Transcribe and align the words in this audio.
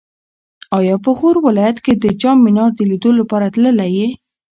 ایا 0.77 0.95
په 1.03 1.09
غور 1.17 1.35
ولایت 1.47 1.77
کې 1.85 1.93
د 2.03 2.05
جام 2.21 2.37
منار 2.45 2.71
د 2.75 2.81
لیدو 2.89 3.11
لپاره 3.19 3.45
تللی 3.53 3.89
یې؟ 3.97 4.07